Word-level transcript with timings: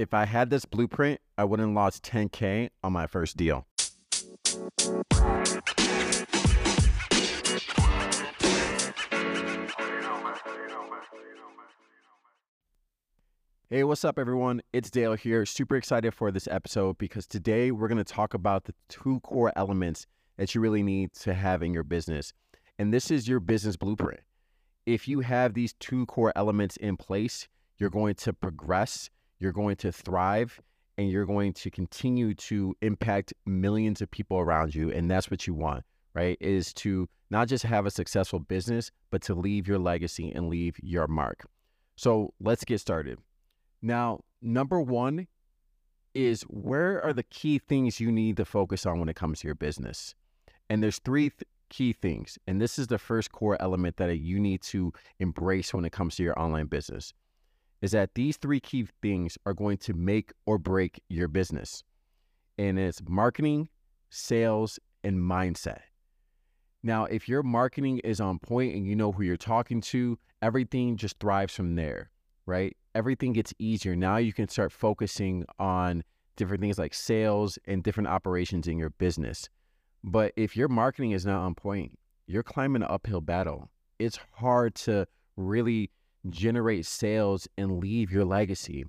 if 0.00 0.14
I 0.14 0.24
had 0.24 0.48
this 0.48 0.64
blueprint, 0.64 1.20
I 1.36 1.44
wouldn't 1.44 1.74
lost 1.74 2.02
10K 2.04 2.70
on 2.82 2.94
my 2.94 3.06
first 3.06 3.36
deal. 3.36 3.66
Hey, 13.68 13.84
what's 13.84 14.02
up, 14.06 14.18
everyone? 14.18 14.62
It's 14.72 14.90
Dale 14.90 15.16
here. 15.16 15.44
Super 15.44 15.76
excited 15.76 16.14
for 16.14 16.30
this 16.30 16.48
episode 16.50 16.96
because 16.96 17.26
today 17.26 17.70
we're 17.70 17.86
going 17.86 17.98
to 17.98 18.04
talk 18.04 18.32
about 18.32 18.64
the 18.64 18.74
two 18.88 19.20
core 19.20 19.52
elements 19.54 20.06
that 20.38 20.54
you 20.54 20.62
really 20.62 20.82
need 20.82 21.12
to 21.12 21.34
have 21.34 21.62
in 21.62 21.74
your 21.74 21.84
business. 21.84 22.32
And 22.78 22.90
this 22.92 23.10
is 23.10 23.28
your 23.28 23.38
business 23.38 23.76
blueprint. 23.76 24.20
If 24.86 25.06
you 25.06 25.20
have 25.20 25.52
these 25.52 25.74
two 25.74 26.06
core 26.06 26.32
elements 26.34 26.78
in 26.78 26.96
place, 26.96 27.48
you're 27.76 27.90
going 27.90 28.14
to 28.14 28.32
progress, 28.32 29.10
you're 29.40 29.52
going 29.52 29.76
to 29.76 29.90
thrive, 29.90 30.60
and 31.00 31.10
you're 31.10 31.26
going 31.26 31.54
to 31.54 31.70
continue 31.70 32.34
to 32.34 32.76
impact 32.82 33.32
millions 33.46 34.02
of 34.02 34.10
people 34.10 34.38
around 34.38 34.74
you. 34.74 34.92
And 34.92 35.10
that's 35.10 35.30
what 35.30 35.46
you 35.46 35.54
want, 35.54 35.82
right? 36.14 36.36
Is 36.40 36.74
to 36.74 37.08
not 37.30 37.48
just 37.48 37.64
have 37.64 37.86
a 37.86 37.90
successful 37.90 38.38
business, 38.38 38.90
but 39.10 39.22
to 39.22 39.34
leave 39.34 39.66
your 39.66 39.78
legacy 39.78 40.30
and 40.30 40.48
leave 40.48 40.76
your 40.82 41.06
mark. 41.06 41.46
So 41.96 42.34
let's 42.38 42.64
get 42.64 42.80
started. 42.80 43.18
Now, 43.80 44.20
number 44.42 44.80
one 44.80 45.26
is 46.12 46.42
where 46.42 47.02
are 47.02 47.14
the 47.14 47.22
key 47.22 47.58
things 47.58 47.98
you 47.98 48.12
need 48.12 48.36
to 48.36 48.44
focus 48.44 48.84
on 48.84 48.98
when 48.98 49.08
it 49.08 49.16
comes 49.16 49.40
to 49.40 49.48
your 49.48 49.54
business? 49.54 50.14
And 50.68 50.82
there's 50.82 50.98
three 50.98 51.30
th- 51.30 51.42
key 51.70 51.94
things. 51.94 52.38
And 52.46 52.60
this 52.60 52.78
is 52.78 52.88
the 52.88 52.98
first 52.98 53.32
core 53.32 53.56
element 53.60 53.96
that 53.96 54.18
you 54.18 54.38
need 54.38 54.60
to 54.62 54.92
embrace 55.18 55.72
when 55.72 55.86
it 55.86 55.92
comes 55.92 56.16
to 56.16 56.22
your 56.22 56.38
online 56.38 56.66
business 56.66 57.14
is 57.82 57.92
that 57.92 58.14
these 58.14 58.36
three 58.36 58.60
key 58.60 58.86
things 59.02 59.38
are 59.46 59.54
going 59.54 59.78
to 59.78 59.94
make 59.94 60.32
or 60.46 60.58
break 60.58 61.02
your 61.08 61.28
business. 61.28 61.82
And 62.58 62.78
it's 62.78 63.00
marketing, 63.08 63.68
sales, 64.10 64.78
and 65.02 65.18
mindset. 65.18 65.80
Now, 66.82 67.04
if 67.04 67.28
your 67.28 67.42
marketing 67.42 67.98
is 68.00 68.20
on 68.20 68.38
point 68.38 68.74
and 68.74 68.86
you 68.86 68.96
know 68.96 69.12
who 69.12 69.22
you're 69.22 69.36
talking 69.36 69.80
to, 69.82 70.18
everything 70.42 70.96
just 70.96 71.18
thrives 71.18 71.54
from 71.54 71.74
there, 71.74 72.10
right? 72.46 72.76
everything 72.94 73.32
gets 73.32 73.54
easier. 73.58 73.94
Now 73.94 74.16
you 74.16 74.32
can 74.32 74.48
start 74.48 74.72
focusing 74.72 75.44
on 75.58 76.02
different 76.36 76.60
things 76.60 76.78
like 76.78 76.94
sales 76.94 77.58
and 77.66 77.82
different 77.82 78.08
operations 78.08 78.66
in 78.66 78.78
your 78.78 78.90
business. 78.90 79.48
But 80.02 80.32
if 80.36 80.56
your 80.56 80.68
marketing 80.68 81.12
is 81.12 81.26
not 81.26 81.40
on 81.40 81.54
point, 81.54 81.98
you're 82.26 82.42
climbing 82.42 82.82
an 82.82 82.88
uphill 82.90 83.20
battle. 83.20 83.70
It's 83.98 84.18
hard 84.32 84.74
to 84.76 85.06
really 85.36 85.90
generate 86.28 86.86
sales 86.86 87.48
and 87.56 87.78
leave 87.78 88.10
your 88.10 88.24
legacy. 88.24 88.84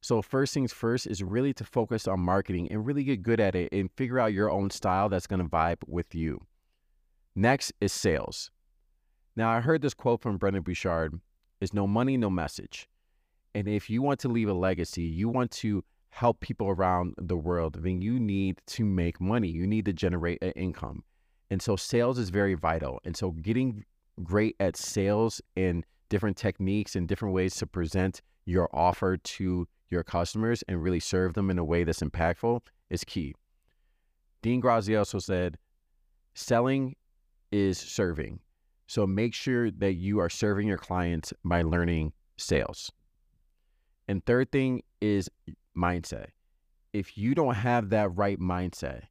So, 0.00 0.22
first 0.22 0.54
things 0.54 0.72
first 0.72 1.06
is 1.06 1.22
really 1.22 1.52
to 1.54 1.64
focus 1.64 2.06
on 2.06 2.20
marketing 2.20 2.68
and 2.70 2.86
really 2.86 3.02
get 3.02 3.22
good 3.22 3.40
at 3.40 3.54
it 3.56 3.72
and 3.72 3.90
figure 3.96 4.20
out 4.20 4.32
your 4.32 4.50
own 4.50 4.70
style 4.70 5.08
that's 5.08 5.26
going 5.26 5.42
to 5.42 5.48
vibe 5.48 5.78
with 5.86 6.14
you. 6.14 6.46
Next 7.34 7.72
is 7.80 7.92
sales. 7.92 8.50
Now, 9.34 9.50
I 9.50 9.60
heard 9.60 9.82
this 9.82 9.94
quote 9.94 10.22
from 10.22 10.38
Brendon 10.38 10.62
Burchard 10.62 11.20
is 11.60 11.74
no 11.74 11.86
money, 11.86 12.16
no 12.16 12.30
message. 12.30 12.88
And 13.54 13.68
if 13.68 13.90
you 13.90 14.00
want 14.00 14.20
to 14.20 14.28
leave 14.28 14.48
a 14.48 14.54
legacy, 14.54 15.02
you 15.02 15.28
want 15.28 15.50
to 15.52 15.82
help 16.10 16.40
people 16.40 16.68
around 16.68 17.14
the 17.18 17.36
world, 17.36 17.82
then 17.82 18.00
you 18.00 18.18
need 18.18 18.60
to 18.66 18.84
make 18.84 19.20
money. 19.20 19.48
You 19.48 19.66
need 19.66 19.84
to 19.86 19.92
generate 19.92 20.42
an 20.42 20.52
income. 20.52 21.04
And 21.50 21.60
so 21.60 21.76
sales 21.76 22.18
is 22.18 22.30
very 22.30 22.54
vital. 22.54 23.00
And 23.04 23.16
so 23.16 23.32
getting 23.32 23.84
great 24.22 24.56
at 24.58 24.76
sales 24.76 25.42
and 25.56 25.84
different 26.08 26.36
techniques 26.36 26.96
and 26.96 27.08
different 27.08 27.34
ways 27.34 27.54
to 27.56 27.66
present 27.66 28.22
your 28.44 28.68
offer 28.72 29.16
to 29.16 29.66
your 29.90 30.02
customers 30.02 30.62
and 30.68 30.82
really 30.82 31.00
serve 31.00 31.34
them 31.34 31.50
in 31.50 31.58
a 31.58 31.64
way 31.64 31.84
that's 31.84 32.00
impactful 32.00 32.60
is 32.90 33.04
key. 33.04 33.34
Dean 34.42 34.62
Graziosi 34.62 35.20
said, 35.22 35.58
selling 36.34 36.94
is 37.50 37.78
serving. 37.78 38.40
So 38.86 39.06
make 39.06 39.34
sure 39.34 39.70
that 39.70 39.94
you 39.94 40.20
are 40.20 40.28
serving 40.28 40.68
your 40.68 40.78
clients 40.78 41.32
by 41.44 41.62
learning 41.62 42.12
sales. 42.36 42.92
And 44.06 44.24
third 44.24 44.52
thing 44.52 44.82
is 45.00 45.28
mindset. 45.76 46.26
If 46.92 47.18
you 47.18 47.34
don't 47.34 47.54
have 47.54 47.90
that 47.90 48.16
right 48.16 48.38
mindset, 48.38 49.02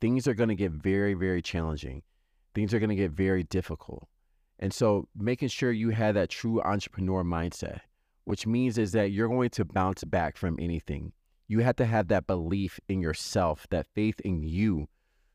things 0.00 0.28
are 0.28 0.34
going 0.34 0.50
to 0.50 0.54
get 0.54 0.72
very, 0.72 1.14
very 1.14 1.40
challenging. 1.40 2.02
Things 2.54 2.74
are 2.74 2.78
going 2.78 2.90
to 2.90 2.94
get 2.94 3.10
very 3.10 3.42
difficult. 3.42 4.06
And 4.58 4.72
so 4.72 5.08
making 5.16 5.48
sure 5.48 5.72
you 5.72 5.90
have 5.90 6.14
that 6.14 6.30
true 6.30 6.62
entrepreneur 6.62 7.24
mindset, 7.24 7.80
which 8.24 8.46
means 8.46 8.78
is 8.78 8.92
that 8.92 9.10
you're 9.10 9.28
going 9.28 9.50
to 9.50 9.64
bounce 9.64 10.04
back 10.04 10.36
from 10.36 10.56
anything. 10.60 11.12
You 11.48 11.60
have 11.60 11.76
to 11.76 11.86
have 11.86 12.08
that 12.08 12.26
belief 12.26 12.80
in 12.88 13.00
yourself, 13.00 13.66
that 13.70 13.86
faith 13.94 14.20
in 14.20 14.42
you 14.42 14.88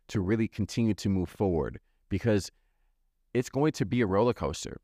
to 0.07 0.21
really 0.21 0.47
continue 0.47 0.93
to 0.95 1.09
move 1.09 1.29
forward 1.29 1.79
because 2.09 2.51
it's 3.33 3.49
going 3.49 3.73
to 3.73 3.85
be 3.85 4.01
a 4.01 4.07
roller 4.07 4.33
coaster. 4.33 4.81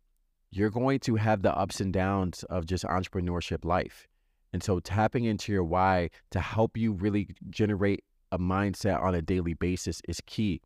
You're 0.52 0.70
going 0.70 1.00
to 1.00 1.16
have 1.16 1.42
the 1.42 1.56
ups 1.56 1.82
and 1.82 1.92
downs 1.92 2.44
of 2.44 2.66
just 2.66 2.84
entrepreneurship 2.84 3.66
life. 3.66 4.08
And 4.54 4.64
so 4.64 4.80
tapping 4.80 5.26
into 5.26 5.52
your 5.52 5.64
why 5.64 6.12
to 6.32 6.40
help 6.40 6.78
you 6.78 6.94
really 6.94 7.28
generate 7.50 8.04
a 8.32 8.38
mindset 8.38 9.02
on 9.02 9.16
a 9.16 9.22
daily 9.22 9.54
basis 9.54 10.02
is 10.08 10.22
key. 10.26 10.62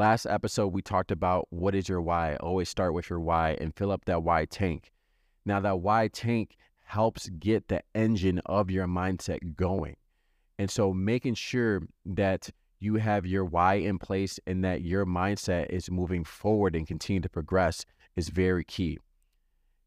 Last 0.00 0.24
episode, 0.24 0.68
we 0.68 0.80
talked 0.80 1.10
about 1.10 1.46
what 1.50 1.74
is 1.74 1.86
your 1.86 2.00
why. 2.00 2.36
Always 2.36 2.70
start 2.70 2.94
with 2.94 3.10
your 3.10 3.20
why 3.20 3.58
and 3.60 3.76
fill 3.76 3.92
up 3.92 4.06
that 4.06 4.22
why 4.22 4.46
tank. 4.46 4.92
Now, 5.44 5.60
that 5.60 5.80
why 5.80 6.08
tank 6.08 6.56
helps 6.84 7.28
get 7.28 7.68
the 7.68 7.82
engine 7.94 8.40
of 8.46 8.70
your 8.70 8.86
mindset 8.86 9.56
going. 9.56 9.96
And 10.58 10.70
so, 10.70 10.94
making 10.94 11.34
sure 11.34 11.82
that 12.06 12.48
you 12.78 12.94
have 12.94 13.26
your 13.26 13.44
why 13.44 13.74
in 13.74 13.98
place 13.98 14.40
and 14.46 14.64
that 14.64 14.80
your 14.80 15.04
mindset 15.04 15.68
is 15.68 15.90
moving 15.90 16.24
forward 16.24 16.74
and 16.74 16.86
continue 16.86 17.20
to 17.20 17.28
progress 17.28 17.84
is 18.16 18.30
very 18.30 18.64
key 18.64 18.96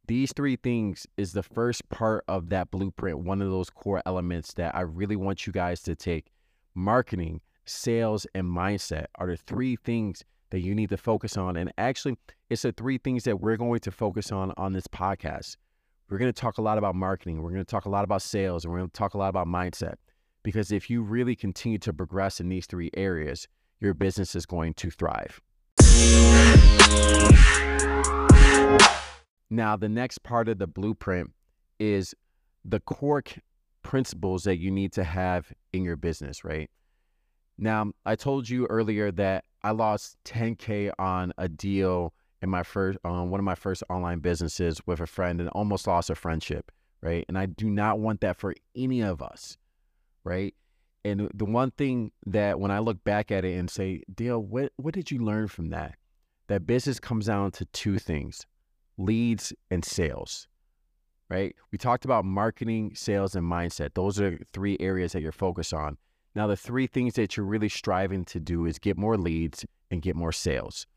these 0.06 0.32
three 0.32 0.58
things 0.58 1.08
is 1.18 1.34
the 1.34 1.42
first 1.42 1.90
part 1.90 2.24
of 2.28 2.50
that 2.50 2.70
blueprint, 2.70 3.18
one 3.20 3.42
of 3.42 3.50
those 3.50 3.72
core 3.72 4.04
elements 4.06 4.54
that 4.54 4.76
I 4.76 4.82
really 4.82 5.16
want 5.16 5.48
you 5.48 5.54
guys 5.54 5.82
to 5.84 5.96
take. 5.96 6.30
Marketing, 6.76 7.40
sales, 7.66 8.28
and 8.36 8.46
mindset 8.46 9.06
are 9.16 9.28
the 9.28 9.38
three 9.38 9.76
things 9.76 10.24
that 10.52 10.62
you 10.62 10.76
need 10.76 10.90
to 10.90 10.98
focus 10.98 11.38
on. 11.38 11.58
And 11.58 11.74
actually, 11.78 12.18
it's 12.50 12.62
the 12.62 12.72
three 12.72 12.98
things 12.98 13.24
that 13.24 13.40
we're 13.40 13.58
going 13.58 13.80
to 13.80 13.92
focus 13.92 14.32
on 14.32 14.54
on 14.58 14.74
this 14.74 14.88
podcast. 14.88 15.58
We're 16.10 16.20
going 16.20 16.32
to 16.32 16.40
talk 16.40 16.58
a 16.60 16.62
lot 16.62 16.78
about 16.78 16.96
marketing, 16.96 17.42
we're 17.42 17.52
going 17.52 17.66
to 17.66 17.70
talk 17.72 17.86
a 17.86 17.90
lot 17.90 18.04
about 18.04 18.22
sales, 18.22 18.64
and 18.64 18.72
we're 18.72 18.80
going 18.80 18.90
to 18.90 18.98
talk 18.98 19.14
a 19.14 19.18
lot 19.18 19.30
about 19.30 19.48
mindset. 19.48 19.96
Because 20.44 20.72
if 20.72 20.90
you 20.90 21.02
really 21.02 21.36
continue 21.36 21.80
to 21.80 21.94
progress 21.94 22.40
in 22.40 22.50
these 22.50 22.66
three 22.66 22.92
areas, 22.96 23.48
your 23.80 23.94
business 23.94 24.36
is 24.36 24.46
going 24.46 24.74
to 24.76 24.92
thrive. 24.92 25.42
Now, 29.50 29.76
the 29.76 29.90
next 29.90 30.24
part 30.24 30.50
of 30.50 30.58
the 30.58 30.68
blueprint 30.68 31.32
is 31.80 32.14
the 32.66 32.80
core 32.80 33.24
principles 33.82 34.44
that 34.44 34.58
you 34.58 34.72
need 34.72 34.94
to 34.94 35.04
have 35.04 35.52
in 35.74 35.84
your 35.84 35.96
business, 35.96 36.44
right? 36.44 36.70
Now, 37.58 37.92
I 38.06 38.16
told 38.16 38.50
you 38.50 38.66
earlier 38.68 39.12
that 39.12 39.46
I 39.64 39.72
lost 39.72 40.18
10K 40.26 40.92
on 41.00 41.34
a 41.38 41.48
deal 41.48 42.14
in 42.42 42.50
my 42.50 42.64
first, 42.64 43.00
one 43.04 43.34
of 43.34 43.44
my 43.44 43.56
first 43.56 43.84
online 43.90 44.20
businesses 44.20 44.82
with 44.86 45.00
a 45.00 45.08
friend 45.08 45.40
and 45.40 45.50
almost 45.50 45.88
lost 45.88 46.10
a 46.10 46.16
friendship, 46.16 46.72
right? 47.02 47.26
And 47.28 47.38
I 47.38 47.46
do 47.46 47.70
not 47.70 48.00
want 48.00 48.22
that 48.22 48.38
for 48.38 48.54
any 48.76 49.02
of 49.02 49.22
us, 49.22 49.58
right? 50.24 50.54
And 51.06 51.30
the 51.34 51.46
one 51.46 51.72
thing 51.72 52.12
that 52.26 52.60
when 52.60 52.72
I 52.72 52.80
look 52.80 53.04
back 53.04 53.32
at 53.32 53.46
it 53.46 53.58
and 53.58 53.70
say, 53.70 54.04
Dale, 54.14 54.42
what, 54.42 54.72
what 54.76 54.94
did 54.94 55.12
you 55.12 55.20
learn 55.20 55.48
from 55.48 55.70
that? 55.70 55.96
That 56.48 56.66
business 56.66 57.00
comes 57.00 57.28
down 57.28 57.52
to 57.52 57.66
two 57.66 58.00
things 58.00 58.46
leads, 58.98 59.54
and 59.72 59.84
sales, 59.84 60.48
right? 61.30 61.56
We 61.72 61.78
talked 61.78 62.06
about 62.06 62.26
marketing, 62.26 62.94
sales, 62.96 63.36
and 63.36 63.50
mindset. 63.50 63.94
Those 63.94 64.20
are 64.20 64.40
three 64.54 64.78
areas 64.80 65.14
that 65.14 65.22
you're 65.22 65.32
focused 65.32 65.74
on. 65.74 65.98
Now, 66.36 66.48
the 66.48 66.56
three 66.56 66.88
things 66.88 67.14
that 67.14 67.38
you're 67.38 67.46
really 67.46 67.70
striving 67.70 68.26
to 68.26 68.40
do 68.40 68.66
is 68.66 68.80
get 68.80 68.98
more 68.98 69.18
leads 69.18 69.66
and 69.92 70.02
get 70.02 70.16
more 70.16 70.32
sales. 70.32 70.88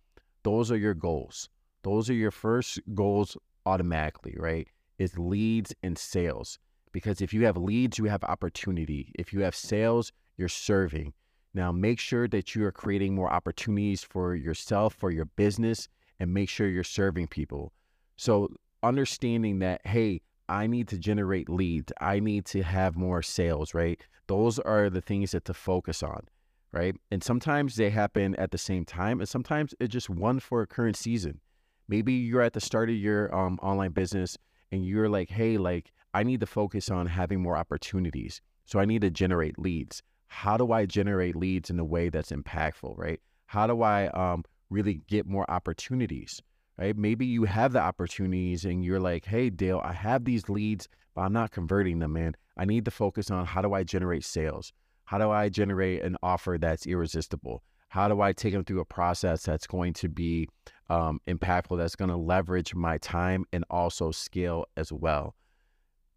Those 0.43 0.71
are 0.71 0.79
your 0.79 0.95
goals. 0.95 1.49
Those 1.83 2.09
are 2.09 2.15
your 2.15 2.31
first 2.31 2.81
goals 2.95 3.37
automatically, 3.67 4.35
right? 4.39 4.69
Is 4.99 5.19
leads 5.19 5.75
and 5.83 5.99
sales. 5.99 6.59
Because 6.93 7.21
if 7.21 7.35
you 7.35 7.45
have 7.45 7.59
leads, 7.59 7.99
you 7.99 8.07
have 8.07 8.25
opportunity. 8.25 9.13
If 9.19 9.33
you 9.33 9.41
have 9.41 9.55
sales, 9.55 10.13
you're 10.39 10.49
serving. 10.49 11.13
Now, 11.53 11.73
make 11.73 12.01
sure 12.01 12.29
that 12.29 12.55
you 12.55 12.65
are 12.65 12.73
creating 12.73 13.15
more 13.15 13.33
opportunities 13.33 14.03
for 14.03 14.35
yourself, 14.35 14.95
for 14.95 15.11
your 15.11 15.27
business, 15.27 15.89
and 16.19 16.33
make 16.33 16.49
sure 16.49 16.69
you're 16.69 16.85
serving 16.85 17.27
people. 17.27 17.73
So 18.17 18.51
understanding 18.83 19.59
that, 19.59 19.87
hey, 19.87 20.23
I 20.49 20.67
need 20.67 20.89
to 20.89 20.99
generate 20.99 21.49
leads. 21.49 21.93
I 22.01 22.21
need 22.21 22.45
to 22.47 22.63
have 22.63 22.97
more 22.97 23.23
sales, 23.23 23.75
right? 23.75 24.01
Those 24.27 24.59
are 24.59 24.91
the 24.91 25.01
things 25.01 25.33
that 25.33 25.45
to 25.47 25.55
focus 25.55 26.03
on, 26.03 26.29
right? 26.73 26.95
And 27.11 27.23
sometimes 27.23 27.77
they 27.77 27.91
happen 27.91 28.35
at 28.37 28.51
the 28.51 28.59
same 28.59 28.85
time, 28.85 29.21
and 29.21 29.29
sometimes 29.29 29.75
it's 29.81 29.93
just 29.93 30.11
one 30.11 30.41
for 30.41 30.63
a 30.63 30.67
current 30.67 30.97
season. 30.97 31.41
Maybe 31.89 32.13
you're 32.15 32.43
at 32.43 32.53
the 32.53 32.61
start 32.61 32.91
of 32.91 32.97
your 32.97 33.35
um, 33.35 33.59
online 33.63 33.93
business 33.93 34.37
and 34.73 34.85
you're 34.85 35.09
like, 35.09 35.31
hey, 35.31 35.57
like, 35.57 35.93
I 36.15 36.23
need 36.23 36.41
to 36.41 36.47
focus 36.47 36.91
on 36.91 37.07
having 37.07 37.41
more 37.41 37.57
opportunities. 37.57 38.41
So 38.65 38.81
I 38.81 38.85
need 38.85 39.03
to 39.03 39.11
generate 39.11 39.59
leads. 39.59 40.03
How 40.27 40.57
do 40.57 40.73
I 40.73 40.87
generate 40.87 41.37
leads 41.37 41.71
in 41.71 41.79
a 41.79 41.85
way 41.85 42.09
that's 42.09 42.33
impactful, 42.33 42.99
right? 42.99 43.21
How 43.47 43.69
do 43.69 43.83
I 43.83 44.09
um, 44.09 44.45
really 44.71 45.03
get 45.07 45.27
more 45.27 45.49
opportunities, 45.49 46.43
right? 46.79 46.97
Maybe 46.97 47.27
you 47.27 47.45
have 47.45 47.73
the 47.73 47.81
opportunities 47.81 48.65
and 48.65 48.85
you're 48.85 49.01
like, 49.01 49.25
hey, 49.25 49.51
Dale, 49.51 49.81
I 49.85 49.93
have 49.93 50.25
these 50.25 50.49
leads, 50.49 50.89
but 51.15 51.23
I'm 51.23 51.33
not 51.33 51.51
converting 51.51 51.99
them, 51.99 52.13
man. 52.13 52.37
I 52.57 52.65
need 52.65 52.85
to 52.85 52.91
focus 52.91 53.31
on 53.31 53.47
how 53.47 53.63
do 53.63 53.73
I 53.73 53.83
generate 53.83 54.25
sales? 54.25 54.73
How 55.05 55.19
do 55.19 55.31
I 55.31 55.49
generate 55.49 56.03
an 56.03 56.17
offer 56.23 56.59
that's 56.61 56.87
irresistible? 56.87 57.63
How 57.89 58.09
do 58.09 58.21
I 58.21 58.33
take 58.33 58.53
them 58.53 58.65
through 58.65 58.81
a 58.81 58.85
process 58.85 59.45
that's 59.45 59.67
going 59.67 59.93
to 59.95 60.09
be 60.09 60.49
um, 60.91 61.21
impactful, 61.27 61.79
that's 61.79 61.97
going 61.97 62.11
to 62.11 62.17
leverage 62.17 62.75
my 62.75 62.99
time 62.99 63.45
and 63.53 63.65
also 63.71 64.11
scale 64.11 64.67
as 64.77 64.93
well? 64.93 65.35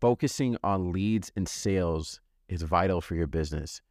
Focusing 0.01 0.57
on 0.63 0.91
leads 0.91 1.31
and 1.35 1.47
sales 1.47 2.19
is 2.47 2.63
vital 2.63 2.99
for 2.99 3.15
your 3.15 3.27
business. 3.27 3.81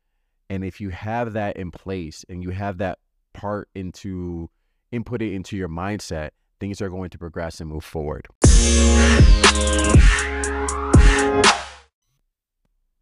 And 0.51 0.65
if 0.65 0.81
you 0.81 0.91
have 0.91 1.35
that 1.35 1.57
in 1.57 1.71
place 1.71 2.25
and 2.29 2.43
you 2.43 2.51
have 2.51 2.79
that 2.79 2.99
part 3.35 3.69
into 3.75 4.51
input 4.91 5.23
it 5.23 5.33
into 5.33 5.57
your 5.57 5.69
mindset, 5.69 6.31
things 6.61 6.81
are 6.81 6.89
going 6.89 7.11
to 7.11 7.19
progress 7.19 7.61
and 7.61 7.71
move 7.71 7.85
forward. 7.85 8.27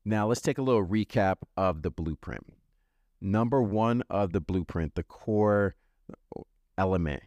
Now, 0.04 0.28
let's 0.28 0.40
take 0.40 0.58
a 0.58 0.62
little 0.62 0.86
recap 0.86 1.38
of 1.56 1.82
the 1.82 1.90
blueprint. 1.90 2.46
Number 3.20 3.60
one 3.60 4.02
of 4.08 4.32
the 4.32 4.40
blueprint, 4.40 4.94
the 4.94 5.02
core 5.02 5.74
element 6.78 7.22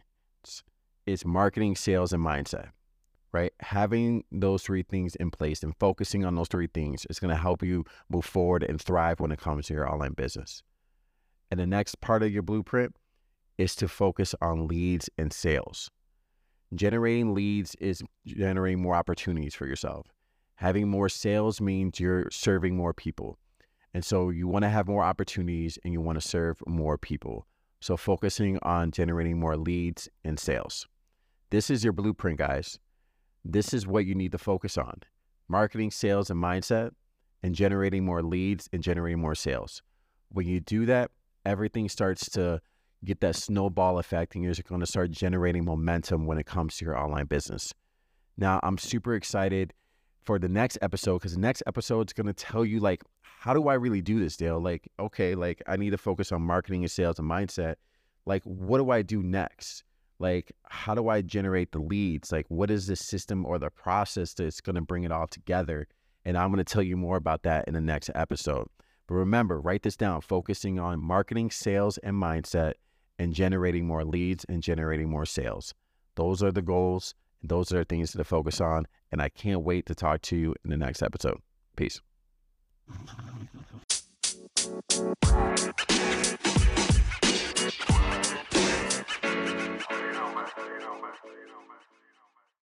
is 1.04 1.26
marketing, 1.26 1.76
sales, 1.76 2.12
and 2.12 2.24
mindset, 2.24 2.70
right? 3.32 3.52
Having 3.60 4.24
those 4.32 4.62
three 4.62 4.82
things 4.82 5.14
in 5.16 5.30
place 5.30 5.62
and 5.62 5.74
focusing 5.78 6.24
on 6.24 6.36
those 6.36 6.48
three 6.48 6.68
things 6.68 7.06
is 7.10 7.18
going 7.18 7.34
to 7.34 7.40
help 7.40 7.62
you 7.62 7.84
move 8.08 8.24
forward 8.24 8.62
and 8.62 8.80
thrive 8.80 9.20
when 9.20 9.32
it 9.32 9.40
comes 9.40 9.66
to 9.66 9.74
your 9.74 9.86
online 9.90 10.12
business. 10.12 10.62
And 11.50 11.60
the 11.60 11.66
next 11.66 12.00
part 12.00 12.22
of 12.22 12.32
your 12.32 12.42
blueprint 12.42 12.96
is 13.58 13.74
to 13.76 13.88
focus 13.88 14.34
on 14.40 14.68
leads 14.68 15.10
and 15.18 15.32
sales. 15.32 15.90
Generating 16.74 17.34
leads 17.34 17.74
is 17.76 18.02
generating 18.26 18.80
more 18.80 18.94
opportunities 18.94 19.54
for 19.54 19.66
yourself. 19.66 20.06
Having 20.54 20.88
more 20.88 21.08
sales 21.08 21.60
means 21.60 21.98
you're 21.98 22.30
serving 22.30 22.76
more 22.76 22.92
people. 22.92 23.38
And 23.92 24.04
so 24.04 24.30
you 24.30 24.46
want 24.46 24.62
to 24.62 24.68
have 24.68 24.86
more 24.86 25.02
opportunities 25.02 25.78
and 25.84 25.92
you 25.92 26.00
want 26.00 26.20
to 26.20 26.26
serve 26.26 26.62
more 26.66 26.96
people. 26.96 27.46
So 27.80 27.96
focusing 27.96 28.58
on 28.62 28.92
generating 28.92 29.40
more 29.40 29.56
leads 29.56 30.08
and 30.24 30.38
sales. 30.38 30.86
This 31.50 31.70
is 31.70 31.82
your 31.82 31.92
blueprint, 31.92 32.38
guys. 32.38 32.78
This 33.44 33.74
is 33.74 33.86
what 33.86 34.06
you 34.06 34.14
need 34.14 34.32
to 34.32 34.38
focus 34.38 34.78
on 34.78 35.00
marketing, 35.48 35.90
sales, 35.90 36.30
and 36.30 36.40
mindset, 36.40 36.92
and 37.42 37.54
generating 37.54 38.04
more 38.04 38.22
leads 38.22 38.68
and 38.72 38.82
generating 38.82 39.18
more 39.18 39.34
sales. 39.34 39.82
When 40.28 40.46
you 40.46 40.60
do 40.60 40.86
that, 40.86 41.10
everything 41.44 41.88
starts 41.88 42.30
to 42.30 42.60
get 43.04 43.20
that 43.20 43.36
snowball 43.36 43.98
effect 43.98 44.34
and 44.34 44.44
you're 44.44 44.54
going 44.68 44.80
to 44.80 44.86
start 44.86 45.10
generating 45.10 45.64
momentum 45.64 46.26
when 46.26 46.38
it 46.38 46.46
comes 46.46 46.76
to 46.76 46.84
your 46.84 46.98
online 46.98 47.26
business. 47.26 47.72
Now, 48.36 48.60
I'm 48.62 48.78
super 48.78 49.14
excited 49.14 49.72
for 50.22 50.38
the 50.38 50.48
next 50.48 50.78
episode 50.82 51.18
because 51.18 51.34
the 51.34 51.40
next 51.40 51.62
episode 51.66 52.08
is 52.08 52.12
going 52.12 52.26
to 52.26 52.32
tell 52.32 52.64
you 52.64 52.78
like 52.80 53.02
how 53.22 53.54
do 53.54 53.68
I 53.68 53.74
really 53.74 54.02
do 54.02 54.20
this, 54.20 54.36
Dale? 54.36 54.60
Like, 54.60 54.90
okay, 54.98 55.34
like 55.34 55.62
I 55.66 55.78
need 55.78 55.90
to 55.90 55.98
focus 55.98 56.30
on 56.30 56.42
marketing 56.42 56.82
and 56.82 56.90
sales 56.90 57.18
and 57.18 57.30
mindset. 57.30 57.76
Like, 58.26 58.42
what 58.44 58.78
do 58.78 58.90
I 58.90 59.00
do 59.00 59.22
next? 59.22 59.82
Like, 60.18 60.52
how 60.64 60.94
do 60.94 61.08
I 61.08 61.22
generate 61.22 61.72
the 61.72 61.78
leads? 61.78 62.30
Like, 62.30 62.44
what 62.48 62.70
is 62.70 62.86
the 62.86 62.96
system 62.96 63.46
or 63.46 63.58
the 63.58 63.70
process 63.70 64.34
that's 64.34 64.60
going 64.60 64.76
to 64.76 64.82
bring 64.82 65.04
it 65.04 65.10
all 65.10 65.26
together? 65.26 65.88
And 66.26 66.36
I'm 66.36 66.52
going 66.52 66.62
to 66.62 66.70
tell 66.70 66.82
you 66.82 66.98
more 66.98 67.16
about 67.16 67.44
that 67.44 67.66
in 67.66 67.72
the 67.72 67.80
next 67.80 68.10
episode. 68.14 68.68
But 69.06 69.14
remember, 69.14 69.58
write 69.58 69.84
this 69.84 69.96
down 69.96 70.20
focusing 70.20 70.78
on 70.78 71.02
marketing, 71.02 71.50
sales, 71.50 71.96
and 71.98 72.14
mindset 72.14 72.74
and 73.20 73.34
generating 73.34 73.86
more 73.86 74.02
leads 74.02 74.46
and 74.46 74.62
generating 74.62 75.10
more 75.10 75.26
sales. 75.26 75.74
Those 76.14 76.42
are 76.42 76.50
the 76.50 76.62
goals. 76.62 77.14
And 77.42 77.50
those 77.50 77.70
are 77.70 77.84
things 77.84 78.12
to 78.12 78.24
focus 78.24 78.62
on. 78.62 78.86
And 79.12 79.20
I 79.20 79.28
can't 79.28 79.60
wait 79.60 79.84
to 79.86 79.94
talk 79.94 80.22
to 80.22 80.36
you 80.36 80.54
in 80.64 80.70
the 80.70 80.78
next 80.78 81.02
episode. 81.02 81.36
Peace. 81.76 82.00